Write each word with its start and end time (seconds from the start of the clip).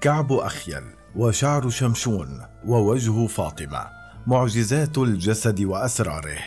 كعب 0.00 0.32
أخيل 0.32 0.82
وشعر 1.16 1.68
شمشون 1.68 2.40
ووجه 2.66 3.26
فاطمة 3.26 3.86
معجزات 4.26 4.98
الجسد 4.98 5.60
وأسراره. 5.64 6.38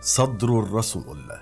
صدر 0.00 0.60
الرسول. 0.60 1.32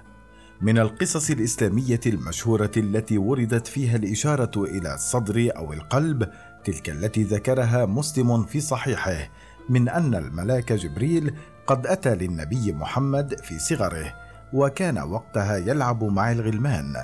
من 0.60 0.78
القصص 0.78 1.30
الإسلامية 1.30 2.00
المشهورة 2.06 2.70
التي 2.76 3.18
وردت 3.18 3.66
فيها 3.66 3.96
الإشارة 3.96 4.50
إلى 4.56 4.94
الصدر 4.94 5.50
أو 5.56 5.72
القلب 5.72 6.30
تلك 6.64 6.90
التي 6.90 7.22
ذكرها 7.22 7.86
مسلم 7.86 8.44
في 8.44 8.60
صحيحه 8.60 9.30
من 9.68 9.88
أن 9.88 10.14
الملاك 10.14 10.72
جبريل 10.72 11.34
قد 11.66 11.86
أتى 11.86 12.14
للنبي 12.14 12.72
محمد 12.72 13.40
في 13.40 13.58
صغره 13.58 14.14
وكان 14.52 14.98
وقتها 14.98 15.56
يلعب 15.56 16.04
مع 16.04 16.32
الغلمان 16.32 16.96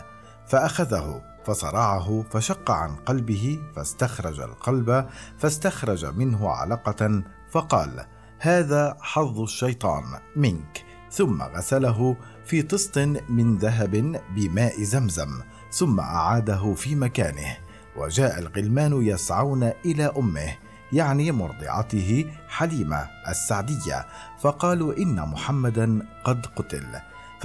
فأخذه 0.47 1.34
فصرعه 1.45 2.25
فشق 2.31 2.71
عن 2.71 2.97
قلبه 2.97 3.61
فاستخرج 3.77 4.41
القلب 4.41 5.07
فاستخرج 5.39 6.05
منه 6.05 6.49
علقة 6.49 7.23
فقال: 7.51 8.07
هذا 8.39 8.97
حظ 9.01 9.41
الشيطان 9.41 10.05
منك. 10.37 10.85
ثم 11.11 11.43
غسله 11.43 12.17
في 12.45 12.63
طست 12.63 12.99
من 13.29 13.59
ذهب 13.59 14.21
بماء 14.37 14.83
زمزم 14.83 15.41
ثم 15.73 16.01
أعاده 16.01 16.75
في 16.75 16.95
مكانه. 16.95 17.57
وجاء 17.97 18.39
الغلمان 18.39 19.03
يسعون 19.03 19.63
إلى 19.63 20.13
أمه 20.17 20.55
يعني 20.93 21.33
مرضعته 21.33 22.25
حليمة 22.49 23.09
السعدية 23.29 24.07
فقالوا 24.41 24.97
إن 24.99 25.21
محمدا 25.21 26.07
قد 26.25 26.47
قتل. 26.47 26.87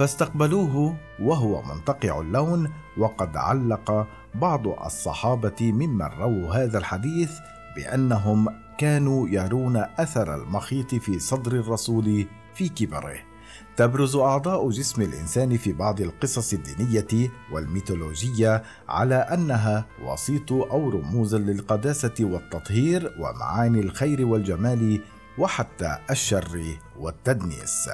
فاستقبلوه 0.00 0.96
وهو 1.18 1.62
منتقع 1.62 2.20
اللون 2.20 2.72
وقد 2.98 3.36
علق 3.36 4.06
بعض 4.34 4.68
الصحابة 4.68 5.72
ممن 5.72 6.02
رووا 6.02 6.54
هذا 6.54 6.78
الحديث 6.78 7.30
بأنهم 7.76 8.48
كانوا 8.78 9.28
يرون 9.28 9.76
أثر 9.76 10.34
المخيط 10.34 10.94
في 10.94 11.18
صدر 11.18 11.52
الرسول 11.52 12.26
في 12.54 12.68
كبره. 12.68 13.16
تبرز 13.76 14.16
أعضاء 14.16 14.70
جسم 14.70 15.02
الإنسان 15.02 15.56
في 15.56 15.72
بعض 15.72 16.00
القصص 16.00 16.52
الدينية 16.52 17.30
والميثولوجية 17.52 18.62
على 18.88 19.14
أنها 19.14 19.86
وسيط 20.04 20.52
أو 20.52 20.90
رموزا 20.90 21.38
للقداسة 21.38 22.14
والتطهير 22.20 23.14
ومعاني 23.18 23.80
الخير 23.80 24.26
والجمال 24.26 25.00
وحتى 25.38 25.98
الشر 26.10 26.64
والتدنيس. 26.98 27.88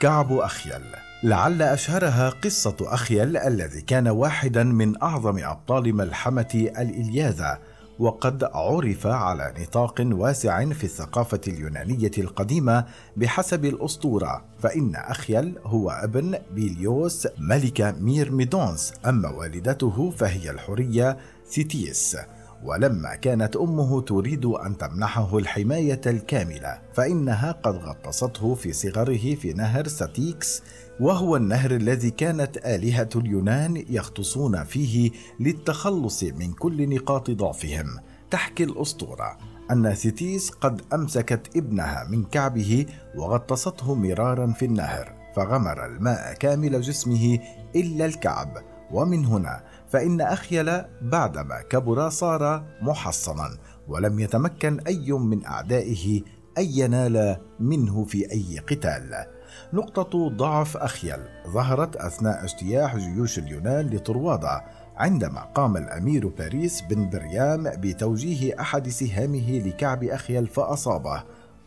كعب 0.00 0.32
أخيل 0.32 1.05
لعل 1.22 1.62
أشهرها 1.62 2.28
قصة 2.30 2.76
أخيل 2.80 3.36
الذي 3.36 3.80
كان 3.80 4.08
واحدا 4.08 4.64
من 4.64 5.02
أعظم 5.02 5.38
أبطال 5.38 5.96
ملحمة 5.96 6.70
الإلياذة 6.78 7.58
وقد 7.98 8.44
عرف 8.44 9.06
على 9.06 9.54
نطاق 9.60 9.94
واسع 10.10 10.64
في 10.64 10.84
الثقافة 10.84 11.40
اليونانية 11.48 12.10
القديمة 12.18 12.84
بحسب 13.16 13.64
الأسطورة. 13.64 14.44
فإن 14.58 14.96
أخيل 14.96 15.58
هو 15.64 15.90
ابن 15.90 16.38
بيليوس 16.50 17.28
ملك 17.38 17.92
الميرميدونس 17.92 18.92
أما 19.06 19.28
والدته 19.28 20.10
فهي 20.10 20.50
الحورية 20.50 21.16
ثيتيس. 21.44 22.16
ولما 22.64 23.14
كانت 23.14 23.56
أمه 23.56 24.00
تريد 24.00 24.44
أن 24.44 24.78
تمنحه 24.78 25.38
الحماية 25.38 26.00
الكاملة 26.06 26.78
فإنها 26.94 27.52
قد 27.52 27.74
غطسته 27.74 28.54
في 28.54 28.72
صغره 28.72 29.34
في 29.34 29.52
نهر 29.52 29.88
ستيكس 29.88 30.62
وهو 31.00 31.36
النهر 31.36 31.70
الذي 31.70 32.10
كانت 32.10 32.56
آلهة 32.56 33.08
اليونان 33.16 33.84
يغطسون 33.88 34.64
فيه 34.64 35.10
للتخلص 35.40 36.22
من 36.22 36.52
كل 36.52 36.94
نقاط 36.94 37.30
ضعفهم. 37.30 37.86
تحكي 38.30 38.64
الأسطورة 38.64 39.38
أن 39.70 39.94
ثيتيس 39.94 40.50
قد 40.50 40.82
أمسكت 40.92 41.56
ابنها 41.56 42.06
من 42.10 42.24
كعبه 42.24 42.86
وغطسته 43.16 43.94
مرارا 43.94 44.46
في 44.46 44.64
النهر 44.64 45.12
فغمر 45.36 45.86
الماء 45.86 46.32
كامل 46.32 46.80
جسمه 46.80 47.38
إلا 47.76 48.06
الكعب. 48.06 48.56
ومن 48.90 49.24
هنا 49.24 49.64
فإن 49.88 50.20
أخيل 50.20 50.82
بعدما 51.02 51.62
كبر 51.70 52.08
صار 52.08 52.64
محصنا 52.82 53.58
ولم 53.88 54.20
يتمكن 54.20 54.80
أي 54.80 55.12
من 55.12 55.44
أعدائه 55.46 56.22
أن 56.58 56.64
ينال 56.64 57.36
منه 57.60 58.04
في 58.04 58.32
أي 58.32 58.58
قتال. 58.58 59.26
نقطة 59.72 60.28
ضعف 60.28 60.76
أخيل 60.76 61.18
ظهرت 61.48 61.96
أثناء 61.96 62.44
اجتياح 62.44 62.96
جيوش 62.96 63.38
اليونان 63.38 63.86
لطروادة 63.86 64.64
عندما 64.96 65.40
قام 65.40 65.76
الأمير 65.76 66.28
باريس 66.28 66.80
بن 66.80 67.10
بريام 67.10 67.70
بتوجيه 67.76 68.60
أحد 68.60 68.88
سهامه 68.88 69.62
لكعب 69.66 70.04
أخيل 70.04 70.46
فأصابه. 70.46 71.22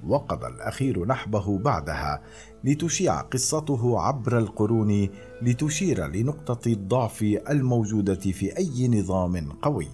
وقضى 0.07 0.47
الأخير 0.47 1.05
نحبه 1.05 1.57
بعدها 1.57 2.21
لتشيع 2.63 3.21
قصته 3.21 3.99
عبر 3.99 4.37
القرون 4.37 5.09
لتشير 5.41 6.07
لنقطة 6.07 6.71
الضعف 6.71 7.21
الموجودة 7.49 8.15
في 8.15 8.57
أي 8.57 8.87
نظام 8.87 9.51
قوي. 9.51 9.89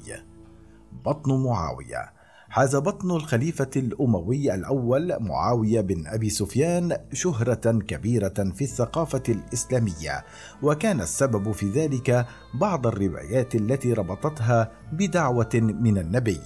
بطن 1.05 1.43
معاوية 1.43 2.15
حاز 2.49 2.75
بطن 2.75 3.11
الخليفة 3.11 3.69
الأموي 3.75 4.55
الأول 4.55 5.17
معاوية 5.19 5.81
بن 5.81 6.07
أبي 6.07 6.29
سفيان 6.29 6.97
شهرة 7.13 7.79
كبيرة 7.79 8.51
في 8.55 8.63
الثقافة 8.63 9.23
الإسلامية، 9.29 10.25
وكان 10.63 11.01
السبب 11.01 11.51
في 11.51 11.69
ذلك 11.69 12.25
بعض 12.53 12.87
الروايات 12.87 13.55
التي 13.55 13.93
ربطتها 13.93 14.71
بدعوة 14.91 15.49
من 15.53 15.97
النبي. 15.97 16.41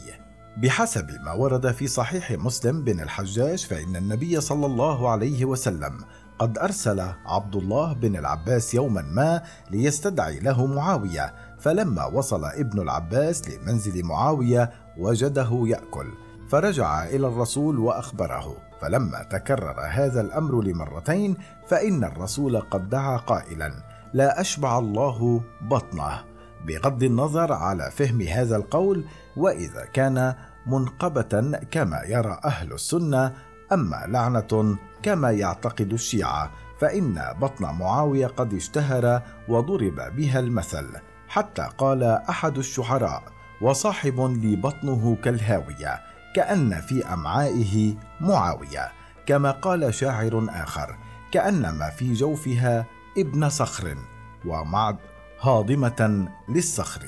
بحسب 0.58 1.12
ما 1.22 1.32
ورد 1.32 1.72
في 1.72 1.88
صحيح 1.88 2.32
مسلم 2.32 2.84
بن 2.84 3.00
الحجاج 3.00 3.66
فإن 3.66 3.96
النبي 3.96 4.42
صلى 4.42 4.66
الله 4.66 5.10
عليه 5.10 5.46
وسلم 5.46 5.98
قد 6.40 6.58
أرسل 6.58 7.00
عبد 7.26 7.56
الله 7.56 7.94
بن 7.94 8.16
العباس 8.16 8.74
يوما 8.74 9.02
ما 9.02 9.42
ليستدعي 9.72 10.40
له 10.40 10.66
معاوية 10.66 11.34
فلما 11.60 12.06
وصل 12.06 12.46
ابن 12.46 12.82
العباس 12.82 13.50
لمنزل 13.50 14.04
معاوية 14.04 14.72
وجده 14.98 15.64
يأكل 15.66 16.08
فرجع 16.50 17.04
إلى 17.04 17.28
الرسول 17.28 17.80
وأخبره. 17.80 18.58
فلما 18.82 19.24
تكرر 19.24 19.80
هذا 19.92 20.22
الأمر 20.22 20.62
لمرتين 20.62 21.38
فإن 21.68 22.04
الرسول 22.04 22.62
قد 22.62 22.90
دعا 22.90 23.18
قائلا 23.18 23.74
لا 24.14 24.42
أشبع 24.42 24.80
الله 24.80 25.42
بطنه. 25.62 26.29
بغض 26.68 27.04
النظر 27.04 27.54
على 27.54 27.92
فهم 27.92 28.22
هذا 28.22 28.56
القول 28.56 29.06
وإذا 29.38 29.86
كان 29.94 30.36
منقبة 30.68 31.60
كما 31.72 32.02
يرى 32.06 32.40
أهل 32.46 32.74
السنة 32.74 33.34
أما 33.72 34.06
لعنة 34.08 34.78
كما 35.04 35.32
يعتقد 35.32 35.94
الشيعة 35.94 36.52
فإن 36.80 37.22
بطن 37.42 37.66
معاوية 37.66 38.28
قد 38.28 38.54
اشتهر 38.54 39.22
وضرب 39.48 40.16
بها 40.16 40.40
المثل 40.40 40.88
حتى 41.28 41.70
قال 41.78 42.04
أحد 42.04 42.58
الشعراء 42.58 43.24
وصاحب 43.62 44.22
لي 44.22 44.56
بطنه 44.56 45.18
كالهاوية 45.24 46.00
كأن 46.36 46.82
في 46.82 47.14
أمعائه 47.14 47.96
معاوية 48.22 48.92
كما 49.26 49.52
قال 49.52 49.94
شاعر 49.94 50.48
آخر 50.50 50.96
كانما 51.32 51.90
في 51.90 52.14
جوفها 52.14 52.86
ابن 53.18 53.50
صخر 53.50 53.98
ومع 54.46 54.98
هاضمة 55.42 56.28
للصخر. 56.50 57.02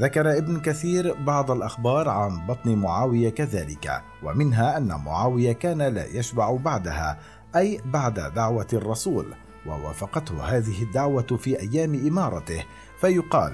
ذكر 0.00 0.38
ابن 0.38 0.60
كثير 0.60 1.14
بعض 1.14 1.50
الأخبار 1.50 2.08
عن 2.08 2.46
بطن 2.46 2.74
معاوية 2.74 3.28
كذلك 3.28 4.02
ومنها 4.22 4.76
أن 4.76 4.88
معاوية 5.04 5.52
كان 5.52 5.82
لا 5.82 6.06
يشبع 6.06 6.56
بعدها 6.56 7.18
أي 7.56 7.80
بعد 7.84 8.32
دعوة 8.34 8.66
الرسول 8.72 9.34
ووافقته 9.66 10.44
هذه 10.44 10.82
الدعوة 10.82 11.22
في 11.22 11.60
أيام 11.60 12.06
إمارته 12.06 12.64
فيقال 13.00 13.52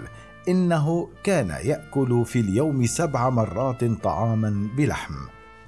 إنه 0.49 1.09
كان 1.25 1.49
يأكل 1.49 2.25
في 2.25 2.41
اليوم 2.41 2.87
سبع 2.87 3.31
مرات 3.31 3.85
طعاما 3.85 4.69
بلحم 4.77 5.15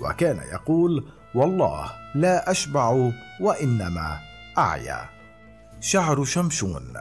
وكان 0.00 0.36
يقول 0.52 1.04
والله 1.34 1.90
لا 2.14 2.50
أشبع 2.50 3.10
وإنما 3.40 4.18
أعيا. 4.58 5.00
شعر 5.80 6.24
شمشون. 6.24 6.94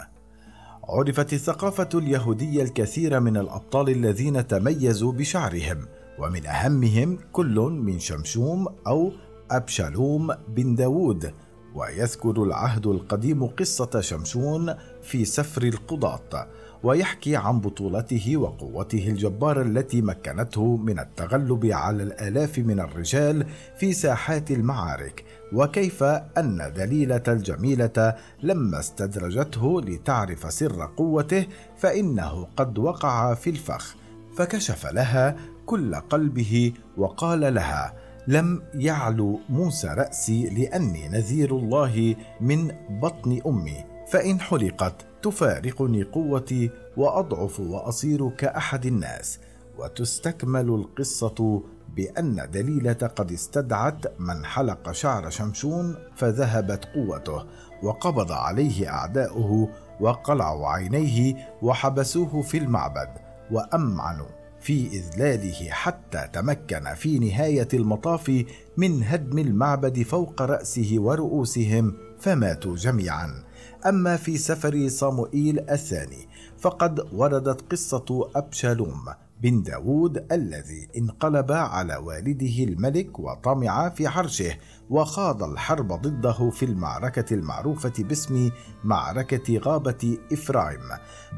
عرفت 0.92 1.34
الثقافة 1.34 1.90
اليهودية 1.96 2.64
الكثير 2.64 3.20
من 3.20 3.38
الأبطال 3.38 3.90
الذين 3.90 4.48
تميزوا 4.48 5.12
بشعرهم 5.12 5.86
ومن 6.20 6.46
أهمهم 6.46 7.18
كل 7.32 7.56
من 7.56 8.00
شمشوم 8.00 8.68
أو 8.88 9.12
أبشالوم 9.52 10.34
بن 10.48 10.76
داود 10.76 11.34
ويذكر 11.76 12.44
العهد 12.44 12.88
القديم 12.88 13.48
قصة 13.48 14.02
شمشون 14.02 14.74
في 15.02 15.26
سفر 15.26 15.64
القضاة. 15.64 16.48
ويحكي 16.84 17.36
عن 17.36 17.60
بطولته 17.60 18.38
وقوته 18.38 19.08
الجبارة 19.08 19.62
التي 19.62 20.02
مكنته 20.02 20.78
من 20.78 21.00
التغلب 21.00 21.66
على 21.66 22.04
الآلاف 22.04 22.60
من 22.60 22.80
الرجال 22.80 23.46
في 23.80 23.94
ساحات 23.94 24.52
المعارك 24.52 25.24
وكيف 25.54 26.04
أن 26.04 26.74
دليلة 26.76 27.24
الجميلة 27.28 28.16
لما 28.44 28.80
استدرجته 28.80 29.82
لتعرف 29.82 30.54
سر 30.54 30.90
قوته 30.98 31.46
فإنه 31.78 32.48
قد 32.58 32.78
وقع 32.78 33.34
في 33.34 33.50
الفخ 33.50 33.96
فكشف 34.36 34.86
لها 34.86 35.36
كل 35.66 35.96
قلبه 35.96 36.74
وقال 36.98 37.54
لها 37.54 37.94
لم 38.28 38.62
يعلو 38.74 39.40
موسى 39.50 39.88
رأسي 39.88 40.50
لأني 40.50 41.10
نذير 41.10 41.58
الله 41.58 42.16
من 42.42 42.72
بطن 42.90 43.42
أمي 43.48 43.86
فإن 44.12 44.40
حرقت 44.40 45.09
تفارقني 45.22 46.04
قوتي 46.04 46.72
وأضعف 46.98 47.60
وأصير 47.60 48.30
كأحد 48.30 48.86
الناس 48.86 49.40
وتستكمل 49.78 50.70
القصة 50.70 51.64
بأن 51.96 52.50
دليلة 52.54 52.94
قد 52.94 53.32
استدعت 53.32 54.20
من 54.20 54.46
حلق 54.46 54.92
شعر 54.92 55.30
شمشون 55.30 55.96
فذهبت 56.16 56.86
قوته 56.86 57.46
وقبض 57.84 58.32
عليه 58.32 58.90
أعداؤه 58.90 59.70
وقلعوا 60.00 60.68
عينيه 60.68 61.36
وحبسوه 61.62 62.42
في 62.42 62.58
المعبد 62.58 63.10
وأمعنوا 63.52 64.28
في 64.62 64.88
إذلاله 64.88 65.70
حتى 65.70 66.28
تمكن 66.34 66.94
في 66.96 67.20
نهاية 67.20 67.68
المطاف 67.74 68.46
من 68.78 69.04
هدم 69.04 69.38
المعبد 69.38 70.02
فوق 70.02 70.42
رأسه 70.42 70.96
ورؤوسهم 70.98 71.94
فماتوا 72.20 72.76
جميعا. 72.76 73.44
أما 73.86 74.18
في 74.18 74.38
سفر 74.38 74.88
صموئيل 74.88 75.60
الثاني 75.70 76.28
فقد 76.58 77.14
وردت 77.14 77.72
قصة 77.72 78.30
أبشالوم 78.36 79.06
بن 79.42 79.64
داود 79.64 80.26
الذي 80.32 80.88
انقلب 80.98 81.52
على 81.52 81.96
والده 81.96 82.64
الملك 82.64 83.20
وطمع 83.20 83.90
في 83.90 84.08
عرشه 84.08 84.58
وخاض 84.90 85.44
الحرب 85.44 85.88
ضده 85.88 86.50
في 86.50 86.66
المعركة 86.66 87.34
المعروفة 87.34 87.94
باسم 88.00 88.52
معركة 88.84 89.58
غابة 89.58 90.18
إفرايم. 90.32 90.90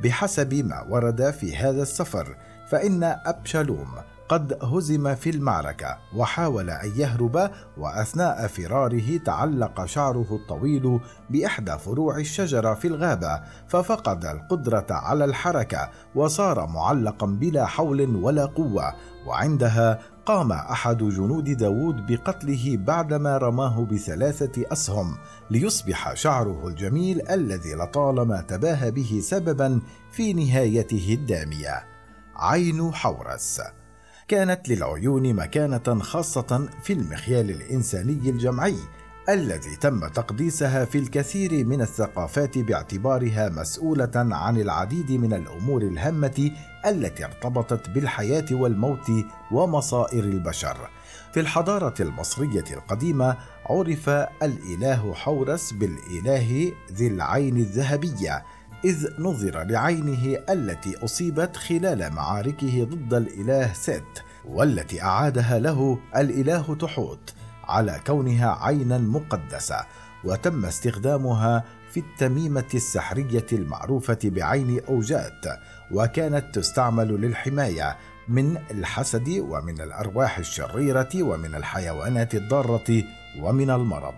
بحسب 0.03 0.53
ما 0.53 0.85
ورد 0.89 1.31
في 1.31 1.55
هذا 1.55 1.81
السفر 1.81 2.37
فإن 2.69 3.03
أبشالوم 3.03 3.87
قد 4.31 4.57
هزم 4.63 5.15
في 5.15 5.29
المعركة 5.29 5.97
وحاول 6.15 6.69
أن 6.69 6.91
يهرب 6.95 7.51
وأثناء 7.77 8.47
فراره 8.47 9.17
تعلق 9.17 9.85
شعره 9.85 10.27
الطويل 10.31 10.99
بإحدى 11.29 11.77
فروع 11.77 12.17
الشجرة 12.17 12.73
في 12.73 12.87
الغابة 12.87 13.41
ففقد 13.67 14.25
القدرة 14.25 14.85
على 14.89 15.25
الحركة 15.25 15.89
وصار 16.15 16.67
معلقا 16.67 17.25
بلا 17.27 17.65
حول 17.65 18.15
ولا 18.15 18.45
قوة 18.45 18.93
وعندها 19.27 19.99
قام 20.25 20.51
أحد 20.51 20.97
جنود 20.97 21.43
داود 21.43 22.05
بقتله 22.07 22.77
بعدما 22.77 23.37
رماه 23.37 23.85
بثلاثة 23.85 24.63
أسهم 24.71 25.17
ليصبح 25.49 26.13
شعره 26.13 26.67
الجميل 26.67 27.29
الذي 27.29 27.73
لطالما 27.73 28.41
تباهى 28.41 28.91
به 28.91 29.19
سببا 29.23 29.81
في 30.11 30.33
نهايته 30.33 31.17
الدامية. 31.19 31.83
عين 32.35 32.93
حورس 32.93 33.61
كانت 34.31 34.69
للعيون 34.69 35.33
مكانة 35.33 35.99
خاصة 35.99 36.69
في 36.83 36.93
المخيال 36.93 37.49
الإنساني 37.49 38.29
الجمعي 38.29 38.75
الذي 39.29 39.75
تم 39.75 40.07
تقديسها 40.07 40.85
في 40.85 40.97
الكثير 40.97 41.65
من 41.65 41.81
الثقافات 41.81 42.57
باعتبارها 42.57 43.49
مسؤولة 43.49 44.11
عن 44.15 44.57
العديد 44.57 45.11
من 45.11 45.33
الأمور 45.33 45.81
الهامة 45.81 46.51
التي 46.85 47.25
ارتبطت 47.25 47.89
بالحياة 47.89 48.45
والموت 48.51 49.11
ومصائر 49.51 50.23
البشر. 50.23 50.77
في 51.33 51.39
الحضارة 51.39 51.93
المصرية 51.99 52.65
القديمة 52.71 53.37
عرف 53.65 54.09
الإله 54.43 55.13
حورس 55.13 55.73
بالإله 55.73 56.71
ذي 56.91 57.07
العين 57.07 57.57
الذهبية 57.57 58.43
إذ 58.85 59.07
نظر 59.19 59.63
لعينه 59.63 60.37
التي 60.49 61.05
أصيبت 61.05 61.57
خلال 61.57 62.13
معاركه 62.13 62.83
ضد 62.83 63.13
الإله 63.13 63.73
ست 63.73 64.23
والتي 64.45 65.01
أعادها 65.03 65.59
له 65.59 65.99
الإله 66.15 66.75
تحوت 66.75 67.33
على 67.63 67.99
كونها 68.07 68.57
عينا 68.61 68.97
مقدسة 68.97 69.85
وتم 70.23 70.65
استخدامها 70.65 71.63
في 71.91 71.99
التميمة 71.99 72.69
السحرية 72.73 73.45
المعروفة 73.53 74.19
بعين 74.23 74.81
أوجات 74.89 75.45
وكانت 75.91 76.55
تستعمل 76.55 77.21
للحماية 77.21 77.97
من 78.27 78.57
الحسد 78.71 79.29
ومن 79.29 79.81
الأرواح 79.81 80.37
الشريرة 80.37 81.09
ومن 81.15 81.55
الحيوانات 81.55 82.35
الضارة 82.35 83.03
ومن 83.39 83.69
المرض. 83.69 84.13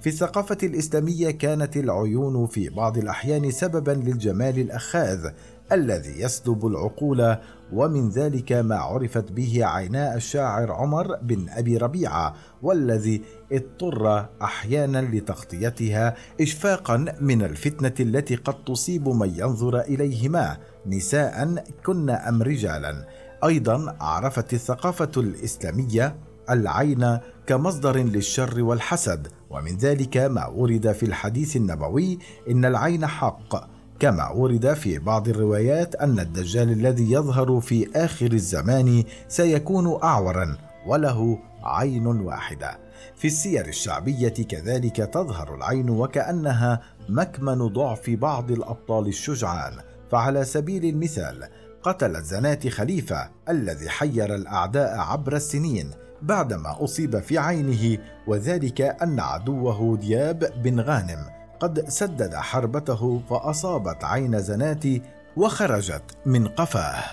في 0.00 0.08
الثقافة 0.08 0.58
الإسلامية 0.62 1.30
كانت 1.30 1.76
العيون 1.76 2.46
في 2.46 2.68
بعض 2.68 2.98
الأحيان 2.98 3.50
سببا 3.50 3.90
للجمال 3.90 4.58
الأخاذ 4.58 5.30
الذي 5.72 6.20
يسلب 6.20 6.66
العقول 6.66 7.36
ومن 7.72 8.10
ذلك 8.10 8.52
ما 8.52 8.76
عرفت 8.76 9.32
به 9.32 9.66
عيناء 9.66 10.16
الشاعر 10.16 10.72
عمر 10.72 11.16
بن 11.16 11.46
أبي 11.48 11.76
ربيعة 11.76 12.34
والذي 12.62 13.22
اضطر 13.52 14.26
أحيانا 14.42 15.02
لتغطيتها 15.02 16.14
اشفاقا 16.40 17.14
من 17.20 17.42
الفتنة 17.42 17.94
التي 18.00 18.36
قد 18.36 18.64
تصيب 18.64 19.08
من 19.08 19.34
ينظر 19.36 19.80
إليهما 19.80 20.56
نساء 20.86 21.64
كن 21.86 22.10
أم 22.10 22.42
رجالا. 22.42 23.06
أيضا 23.44 23.96
عرفت 24.00 24.52
الثقافة 24.52 25.10
الإسلامية 25.16 26.27
العين 26.50 27.18
كمصدر 27.46 27.96
للشر 27.96 28.62
والحسد 28.62 29.28
ومن 29.50 29.76
ذلك 29.76 30.16
ما 30.16 30.46
ورد 30.46 30.92
في 30.92 31.06
الحديث 31.06 31.56
النبوي 31.56 32.18
إن 32.50 32.64
العين 32.64 33.06
حق. 33.06 33.68
كما 34.00 34.28
ورد 34.28 34.74
في 34.74 34.98
بعض 34.98 35.28
الروايات 35.28 35.94
أن 35.94 36.20
الدجال 36.20 36.70
الذي 36.70 37.12
يظهر 37.12 37.60
في 37.60 37.88
آخر 37.96 38.32
الزمان 38.32 39.04
سيكون 39.28 40.02
أعورا 40.02 40.58
وله 40.86 41.38
عين 41.62 42.06
واحدة. 42.06 42.78
في 43.16 43.26
السير 43.26 43.68
الشعبية 43.68 44.28
كذلك 44.28 44.96
تظهر 44.96 45.54
العين 45.54 45.90
وكأنها 45.90 46.80
مكمن 47.08 47.66
ضعف 47.66 48.10
بعض 48.10 48.50
الأبطال 48.50 49.06
الشجعان. 49.06 49.72
فعلى 50.10 50.44
سبيل 50.44 50.84
المثال 50.84 51.48
قتل 51.82 52.16
الزنات 52.16 52.68
خليفة 52.68 53.30
الذي 53.48 53.88
حير 53.88 54.34
الأعداء 54.34 54.98
عبر 54.98 55.36
السنين. 55.36 55.90
بعدما 56.22 56.84
أصيب 56.84 57.18
في 57.18 57.38
عينه 57.38 57.98
وذلك 58.26 58.80
أن 58.80 59.20
عدوه 59.20 59.96
دياب 59.96 60.62
بن 60.62 60.80
غانم 60.80 61.38
قد 61.60 61.88
سدد 61.88 62.34
حربته 62.34 63.22
فأصابت 63.30 64.04
عين 64.04 64.40
زناتي 64.40 65.02
وخرجت 65.36 66.02
من 66.26 66.48
قفاه. 66.48 67.04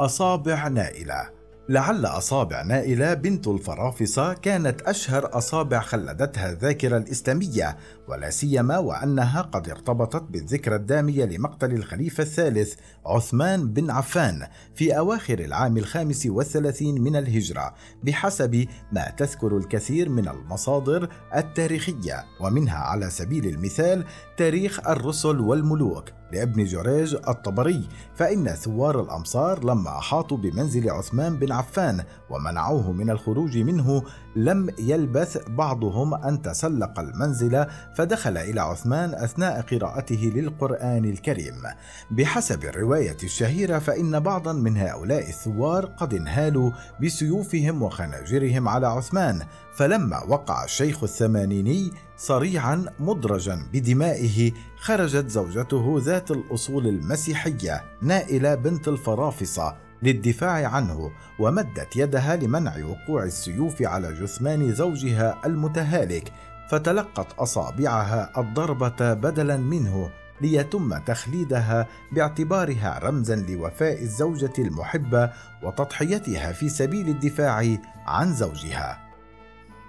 أصابع 0.00 0.68
نائلة. 0.68 1.35
لعل 1.68 2.06
أصابع 2.06 2.62
نائلة 2.62 3.14
بنت 3.14 3.48
الفرافصة 3.48 4.32
كانت 4.32 4.82
أشهر 4.82 5.38
أصابع 5.38 5.80
خلدتها 5.80 6.50
الذاكرة 6.52 6.96
الإسلامية 6.96 7.76
ولا 8.08 8.30
سيما 8.30 8.78
وأنها 8.78 9.42
قد 9.42 9.68
ارتبطت 9.68 10.22
بالذكرى 10.22 10.76
الدامية 10.76 11.24
لمقتل 11.24 11.72
الخليفة 11.72 12.22
الثالث 12.22 12.74
عثمان 13.06 13.68
بن 13.72 13.90
عفان 13.90 14.46
في 14.74 14.98
أواخر 14.98 15.38
العام 15.38 15.76
الخامس 15.76 16.26
والثلاثين 16.26 17.00
من 17.00 17.16
الهجرة 17.16 17.74
بحسب 18.02 18.66
ما 18.92 19.10
تذكر 19.10 19.56
الكثير 19.56 20.08
من 20.08 20.28
المصادر 20.28 21.08
التاريخية 21.36 22.24
ومنها 22.40 22.78
على 22.78 23.10
سبيل 23.10 23.46
المثال 23.46 24.04
تاريخ 24.36 24.88
الرسل 24.88 25.40
والملوك. 25.40 26.04
لابن 26.32 26.64
جريج 26.64 27.14
الطبري 27.28 27.88
فإن 28.14 28.48
ثوار 28.48 29.00
الأمصار 29.00 29.64
لما 29.64 29.98
أحاطوا 29.98 30.36
بمنزل 30.36 30.90
عثمان 30.90 31.38
بن 31.38 31.52
عفان 31.52 32.04
ومنعوه 32.30 32.92
من 32.92 33.10
الخروج 33.10 33.58
منه 33.58 34.02
لم 34.36 34.70
يلبث 34.78 35.48
بعضهم 35.48 36.14
أن 36.14 36.42
تسلق 36.42 37.00
المنزل 37.00 37.66
فدخل 37.94 38.36
إلى 38.36 38.60
عثمان 38.60 39.14
أثناء 39.14 39.60
قراءته 39.60 40.32
للقرآن 40.34 41.04
الكريم. 41.04 41.62
بحسب 42.10 42.64
الرواية 42.64 43.16
الشهيرة 43.22 43.78
فإن 43.78 44.20
بعضا 44.20 44.52
من 44.52 44.76
هؤلاء 44.76 45.28
الثوار 45.28 45.86
قد 45.86 46.14
انهالوا 46.14 46.70
بسيوفهم 47.02 47.82
وخناجرهم 47.82 48.68
على 48.68 48.86
عثمان 48.86 49.42
فلما 49.76 50.24
وقع 50.28 50.64
الشيخ 50.64 51.02
الثمانيني 51.02 51.90
صريعا 52.16 52.84
مدرجا 53.00 53.66
بدمائه 53.72 54.52
خرجت 54.76 55.28
زوجته 55.28 55.96
ذات 55.98 56.30
الأصول 56.30 56.86
المسيحية 56.86 57.84
نائلة 58.02 58.54
بنت 58.54 58.88
الفرافصة 58.88 59.76
للدفاع 60.02 60.66
عنه 60.66 61.10
ومدت 61.38 61.96
يدها 61.96 62.36
لمنع 62.36 62.84
وقوع 62.84 63.22
السيوف 63.22 63.82
على 63.82 64.14
جثمان 64.14 64.74
زوجها 64.74 65.40
المتهالك 65.46 66.32
فتلقت 66.70 67.32
أصابعها 67.38 68.40
الضربة 68.40 69.14
بدلا 69.14 69.56
منه 69.56 70.10
ليتم 70.40 70.98
تخليدها 70.98 71.86
باعتبارها 72.12 73.00
رمزا 73.02 73.36
لوفاء 73.36 74.02
الزوجة 74.02 74.52
المحبة 74.58 75.30
وتضحيتها 75.62 76.52
في 76.52 76.68
سبيل 76.68 77.08
الدفاع 77.08 77.76
عن 78.06 78.32
زوجها. 78.32 79.05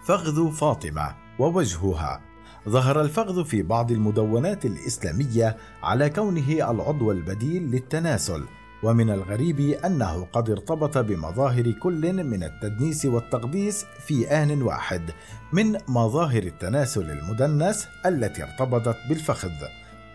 فخذ 0.08 0.52
فاطمة 0.52 1.16
ووجهها. 1.40 2.22
ظهر 2.70 3.02
الفخذ 3.02 3.46
في 3.46 3.62
بعض 3.64 3.92
المدونات 3.92 4.66
الإسلامية 4.66 5.58
على 5.84 6.10
كونه 6.10 6.72
العضو 6.72 7.12
البديل 7.12 7.64
للتناسل 7.64 8.44
ومن 8.84 9.10
الغريب 9.10 9.60
أنه 9.60 10.28
قد 10.34 10.50
ارتبط 10.50 10.98
بمظاهر 10.98 11.72
كل 11.72 12.24
من 12.24 12.44
التدنيس 12.44 13.06
والتقديس 13.06 13.86
في 14.00 14.28
آن 14.28 14.62
واحد 14.62 15.12
من 15.54 15.78
مظاهر 15.88 16.44
التناسل 16.44 17.12
المدنس 17.12 17.88
التي 18.06 18.44
ارتبطت 18.44 18.98
بالفخذ 19.10 19.52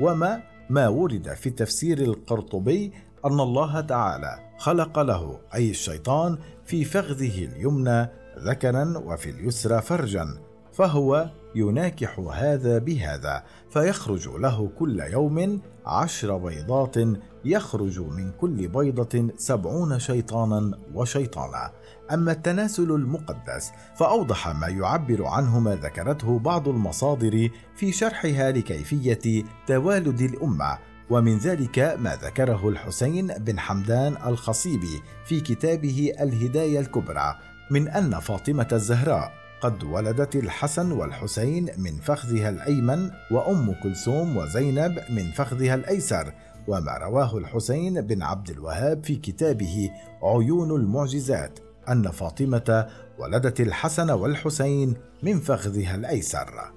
وما 0.01 0.43
ما 0.71 0.89
ورد 0.89 1.29
في 1.29 1.51
تفسير 1.51 1.99
القرطبي 1.99 2.93
أن 3.25 3.41
الله 3.41 3.81
تعالى 3.81 4.39
خلق 4.59 4.99
له 4.99 5.41
أي 5.55 5.71
الشيطان 5.71 6.39
في 6.65 6.85
فخذه 6.85 7.45
اليمنى 7.45 8.22
ذكرا 8.39 8.99
وفي 8.99 9.31
اليسرى 9.31 9.83
فرجا 9.83 10.39
فهو 10.73 11.31
يناكح 11.55 12.19
هذا 12.19 12.79
بهذا 12.79 13.43
فيخرج 13.71 14.29
له 14.29 14.71
كل 14.79 15.01
يوم 15.01 15.61
عشر 15.87 16.37
بيضات 16.37 16.97
يخرج 17.45 18.01
من 18.01 18.33
كل 18.33 18.69
بيضة 18.69 19.29
سبعون 19.37 19.99
شيطانا 19.99 20.79
وشيطانا. 20.95 21.73
أما 22.13 22.33
التناسل 22.33 22.91
المقدس 22.91 23.71
فأوضح 23.97 24.49
ما 24.49 24.69
يعبر 24.69 25.25
عنه 25.25 25.61
ما 25.61 25.75
ذكرته 25.75 26.39
بعض 26.39 26.69
المصادر 26.69 27.51
في 27.77 27.93
شرحها 27.93 28.51
لكيفية 28.51 29.45
توالد 29.67 30.21
الأمة 30.21 30.79
ومن 31.11 31.39
ذلك 31.39 31.79
ما 31.79 32.17
ذكره 32.17 32.69
الحسين 32.69 33.27
بن 33.27 33.59
حمدان 33.59 34.17
الخصيبي 34.27 35.03
في 35.25 35.41
كتابه 35.41 36.13
الهداية 36.21 36.81
الكبرى. 36.81 37.52
من 37.73 37.89
أن 37.89 38.21
فاطمة 38.21 38.69
الزهراء 38.73 39.33
قد 39.61 39.85
ولدت 39.85 40.37
الحسن 40.37 40.93
والحسين 40.93 41.69
من 41.79 41.97
فخذها 41.97 42.49
الأيمن 42.49 43.11
وأم 43.31 43.75
كلثوم 43.83 44.37
وزينب 44.37 44.99
من 45.11 45.31
فخذها 45.31 45.75
الأيسر 45.75 46.33
وما 46.69 46.99
رواه 46.99 47.39
الحسين 47.39 48.01
بن 48.01 48.23
عبد 48.23 48.51
الوهاب 48.51 49.05
في 49.05 49.17
كتابه 49.17 49.91
عيون 50.23 50.71
المعجزات 50.71 51.59
أن 51.89 52.11
فاطمة 52.11 52.87
ولدت 53.19 53.61
الحسن 53.61 54.11
والحسين 54.11 54.95
من 55.23 55.41
فخذها 55.41 55.95
الأيسر. 55.95 56.73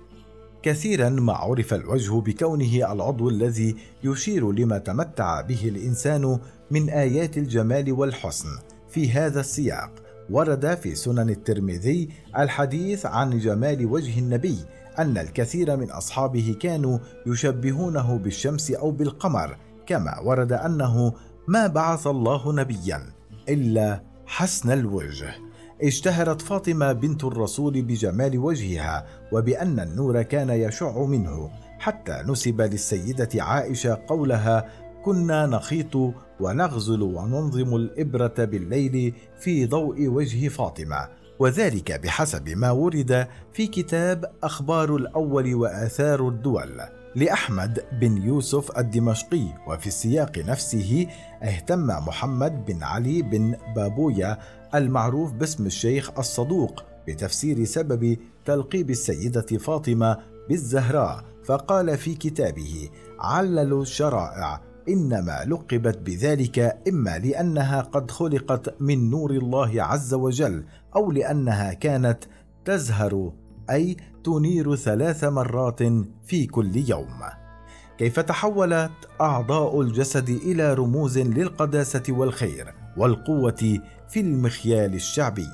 كثيرا 0.63 1.09
ما 1.09 1.33
عرف 1.33 1.73
الوجه 1.73 2.11
بكونه 2.11 2.91
العضو 2.93 3.29
الذي 3.29 3.75
يشير 4.03 4.51
لما 4.51 4.77
تمتع 4.77 5.41
به 5.41 5.67
الإنسان 5.67 6.39
من 6.71 6.89
آيات 6.89 7.37
الجمال 7.37 7.91
والحسن 7.91 8.49
في 8.89 9.11
هذا 9.11 9.39
السياق. 9.39 10.04
ورد 10.29 10.75
في 10.75 10.95
سنن 10.95 11.29
الترمذي 11.29 12.09
الحديث 12.37 13.05
عن 13.05 13.39
جمال 13.39 13.85
وجه 13.85 14.19
النبي 14.19 14.57
أن 14.99 15.17
الكثير 15.17 15.77
من 15.77 15.91
أصحابه 15.91 16.55
كانوا 16.59 16.99
يشبهونه 17.27 18.17
بالشمس 18.17 18.71
أو 18.71 18.91
بالقمر 18.91 19.57
كما 19.85 20.19
ورد 20.19 20.53
أنه 20.53 21.13
ما 21.47 21.67
بعث 21.67 22.07
الله 22.07 22.53
نبيا 22.53 23.03
إلا 23.49 24.01
حسن 24.25 24.71
الوجه. 24.71 25.35
اشتهرت 25.83 26.41
فاطمة 26.41 26.91
بنت 26.91 27.23
الرسول 27.23 27.81
بجمال 27.81 28.37
وجهها 28.37 29.05
وبأن 29.31 29.79
النور 29.79 30.21
كان 30.21 30.49
يشع 30.49 31.03
منه 31.03 31.49
حتى 31.79 32.23
نسب 32.27 32.61
للسيدة 32.61 33.43
عائشة 33.43 34.01
قولها 34.07 34.65
كنا 35.05 35.45
نخيط 35.45 35.95
ونغزل 36.39 37.01
وننظم 37.01 37.75
الإبرة 37.75 38.33
بالليل 38.37 39.13
في 39.39 39.65
ضوء 39.65 40.07
وجه 40.07 40.47
فاطمة 40.47 41.09
وذلك 41.39 41.91
بحسب 41.91 42.49
ما 42.49 42.71
ورد 42.71 43.27
في 43.53 43.67
كتاب 43.67 44.25
أخبار 44.43 44.95
الأول 44.95 45.55
وآثار 45.55 46.27
الدول 46.27 46.81
لأحمد 47.15 47.79
بن 48.01 48.17
يوسف 48.17 48.77
الدمشقي 48.77 49.45
وفي 49.67 49.87
السياق 49.87 50.37
نفسه 50.37 51.07
اهتم 51.43 51.87
محمد 51.87 52.65
بن 52.65 52.83
علي 52.83 53.21
بن 53.21 53.55
بابويا 53.75 54.37
المعروف 54.75 55.33
باسم 55.33 55.65
الشيخ 55.65 56.11
الصدوق 56.19 56.83
بتفسير 57.07 57.63
سبب 57.63 58.17
تلقيب 58.45 58.89
السيدة 58.89 59.57
فاطمة 59.57 60.17
بالزهراء 60.49 61.23
فقال 61.43 61.97
في 61.97 62.15
كتابه 62.15 62.89
عللوا 63.19 63.81
الشرائع 63.81 64.74
إنما 64.89 65.45
لقبت 65.47 65.97
بذلك 65.97 66.77
إما 66.87 67.17
لأنها 67.17 67.81
قد 67.81 68.11
خلقت 68.11 68.81
من 68.81 69.09
نور 69.09 69.31
الله 69.31 69.83
عز 69.83 70.13
وجل 70.13 70.63
أو 70.95 71.11
لأنها 71.11 71.73
كانت 71.73 72.17
تزهر 72.65 73.31
أي 73.69 73.97
تنير 74.23 74.75
ثلاث 74.75 75.23
مرات 75.23 75.79
في 76.23 76.45
كل 76.45 76.89
يوم. 76.89 77.19
كيف 77.97 78.19
تحولت 78.19 78.91
أعضاء 79.21 79.81
الجسد 79.81 80.29
إلى 80.29 80.73
رموز 80.73 81.17
للقداسة 81.17 82.03
والخير 82.09 82.73
والقوة 82.97 83.79
في 84.09 84.19
المخيال 84.19 84.93
الشعبي؟ 84.93 85.47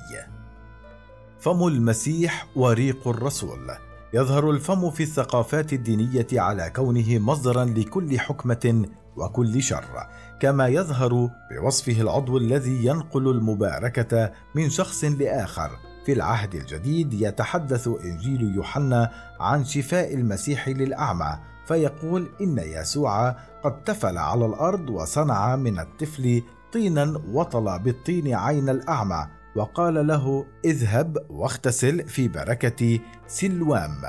فم 1.40 1.66
المسيح 1.66 2.46
وريق 2.56 3.08
الرسول. 3.08 3.70
يظهر 4.14 4.50
الفم 4.50 4.90
في 4.90 5.02
الثقافات 5.02 5.72
الدينية 5.72 6.26
على 6.32 6.72
كونه 6.76 7.18
مصدرا 7.18 7.64
لكل 7.64 8.18
حكمة 8.18 8.84
وكل 9.16 9.62
شر 9.62 10.06
كما 10.40 10.68
يظهر 10.68 11.30
بوصفه 11.50 12.00
العضو 12.00 12.38
الذي 12.38 12.86
ينقل 12.86 13.28
المباركة 13.28 14.32
من 14.54 14.70
شخص 14.70 15.04
لآخر. 15.04 15.70
في 16.06 16.12
العهد 16.12 16.54
الجديد 16.54 17.14
يتحدث 17.14 17.88
إنجيل 18.04 18.54
يوحنا 18.54 19.10
عن 19.40 19.64
شفاء 19.64 20.14
المسيح 20.14 20.68
للأعمى 20.68 21.38
فيقول 21.66 22.28
إن 22.40 22.58
يسوع 22.58 23.30
قد 23.62 23.84
تفل 23.84 24.18
على 24.18 24.46
الأرض 24.46 24.90
وصنع 24.90 25.56
من 25.56 25.78
الطفل 25.78 26.42
طينا 26.72 27.20
وطل 27.32 27.78
بالطين 27.78 28.34
عين 28.34 28.68
الأعمى 28.68 29.26
وقال 29.56 30.06
له 30.06 30.46
اذهب 30.64 31.18
واغتسل 31.30 32.08
في 32.08 32.28
بركة 32.28 32.98
سلوام 33.26 34.00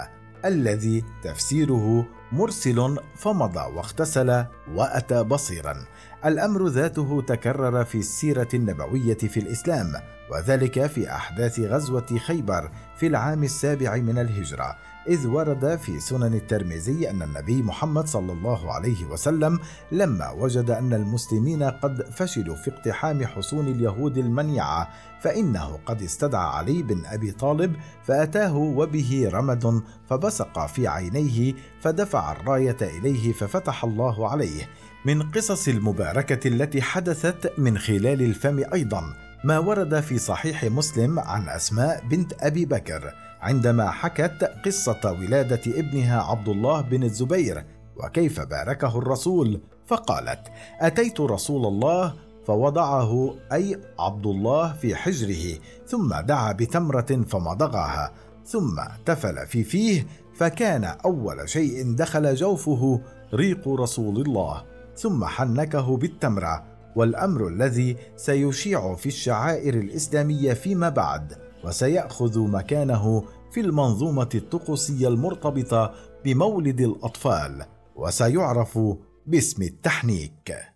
الذي 0.46 1.04
تفسيره 1.24 2.06
مرسل 2.34 2.98
فمضى 3.16 3.76
واغتسل 3.76 4.46
وأتى 4.74 5.24
بصيرا. 5.24 5.86
الأمر 6.26 6.68
ذاته 6.68 7.24
تكرر 7.28 7.86
في 7.86 7.98
السيرة 7.98 8.48
النبوية 8.54 9.18
في 9.18 9.40
الإسلام 9.40 9.94
وذلك 10.32 10.86
في 10.88 11.12
أحداث 11.12 11.60
غزوة 11.60 12.18
خيبر 12.18 12.72
في 12.96 13.08
العام 13.08 13.44
السابع 13.44 13.96
من 13.96 14.18
الهجرة 14.18 14.76
إذ 15.08 15.28
ورد 15.28 15.76
في 15.76 16.00
سنن 16.00 16.34
الترمذي 16.34 17.10
أن 17.10 17.22
النبي 17.22 17.62
محمد 17.62 18.08
صلى 18.08 18.34
الله 18.34 18.74
عليه 18.74 19.06
وسلم 19.06 19.60
لما 19.92 20.32
وجد 20.32 20.72
أن 20.72 20.94
المسلمين 20.94 21.64
قد 21.64 22.02
فشلوا 22.02 22.56
في 22.56 22.72
اقتحام 22.72 23.26
حصون 23.26 23.68
اليهود 23.68 24.18
المنيعة 24.18 24.90
فإنه 25.22 25.80
قد 25.86 26.02
استدعى 26.02 26.58
علي 26.58 26.84
بن 26.84 27.06
أبي 27.06 27.32
طالب 27.32 27.76
فأتاه 28.04 28.56
وبه 28.56 29.30
رمد 29.34 29.82
فبصق 30.10 30.66
في 30.66 30.88
عينيه 30.88 31.54
فدفع 31.82 32.32
الراية 32.32 32.78
إليه 32.82 33.34
ففتح 33.34 33.84
الله 33.84 34.30
عليه. 34.30 34.70
من 35.06 35.32
قصص 35.32 35.68
المباركة 35.68 36.48
التي 36.48 36.82
حدثت 36.82 37.60
من 37.60 37.78
خلال 37.78 38.22
الفم 38.22 38.64
أيضا 38.74 39.04
ما 39.44 39.60
ورد 39.60 40.00
في 40.00 40.18
صحيح 40.18 40.64
مسلم 40.64 41.20
عن 41.20 41.50
أسماء 41.50 42.04
بنت 42.08 42.34
أبي 42.40 42.66
بكر 42.66 43.14
عندما 43.42 43.92
حكت 43.92 44.52
قصة 44.66 45.00
ولادة 45.22 45.62
ابنها 45.80 46.22
عبد 46.22 46.50
الله 46.50 46.82
بن 46.82 47.04
الزبير 47.04 47.66
وكيف 47.96 48.40
باركه 48.40 48.98
الرسول. 48.98 49.62
فقالت: 49.86 50.40
أتيت 50.80 51.22
رسول 51.22 51.66
الله 51.66 52.14
فوضعه 52.48 53.36
أي 53.54 53.80
عبد 54.00 54.26
الله 54.26 54.74
في 54.74 54.96
حجره 54.96 55.60
ثم 55.88 56.16
دعا 56.16 56.52
بتمرة 56.52 57.26
فمضغها 57.28 58.14
ثم 58.46 58.82
تفل 59.06 59.48
في 59.48 59.64
فيه 59.64 60.08
فكان 60.36 60.84
أول 60.84 61.50
شيء 61.50 61.96
دخل 61.96 62.36
جوفه 62.36 63.02
ريق 63.34 63.70
رسول 63.70 64.22
الله. 64.22 64.73
ثم 64.96 65.26
حنكه 65.26 65.98
بالتمرة 65.98 66.64
والأمر 66.96 67.48
الذي 67.48 67.98
سيشيع 68.16 68.96
في 68.96 69.06
الشعائر 69.06 69.74
الإسلامية 69.74 70.54
فيما 70.54 70.90
بعد 70.90 71.34
وسيأخذ 71.64 72.40
مكانه 72.40 73.24
في 73.52 73.60
المنظومة 73.60 74.30
الطقوسية 74.36 75.08
المرتبطة 75.08 75.94
بمولد 76.26 76.82
الأطفال 76.82 77.66
وسيعرف 77.96 78.80
باسم 79.28 79.64
التحنيك. 79.64 80.73